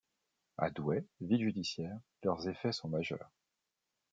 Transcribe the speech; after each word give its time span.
À 0.57 0.71
Douai, 0.71 1.05
ville 1.19 1.43
judiciaire, 1.43 1.99
leurs 2.23 2.47
effets 2.47 2.71
sont 2.71 2.89
majeurs. 2.89 3.29